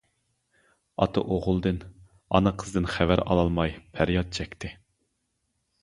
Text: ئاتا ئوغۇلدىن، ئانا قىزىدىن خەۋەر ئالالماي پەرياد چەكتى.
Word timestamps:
ئاتا 1.05 1.23
ئوغۇلدىن، 1.33 1.77
ئانا 2.33 2.55
قىزىدىن 2.63 2.91
خەۋەر 2.95 3.25
ئالالماي 3.27 3.79
پەرياد 3.99 4.37
چەكتى. 4.41 4.77